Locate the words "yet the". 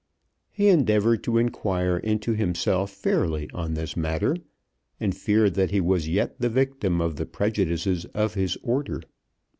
6.09-6.49